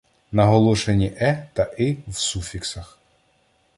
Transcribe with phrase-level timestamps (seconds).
[0.31, 2.99] Ненаголошені е та и в суфіксах